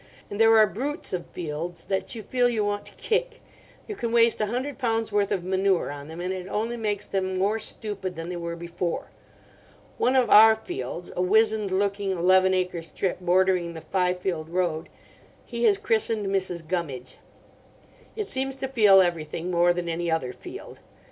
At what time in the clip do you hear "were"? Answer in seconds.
8.35-8.55